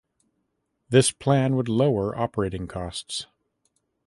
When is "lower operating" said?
1.69-2.65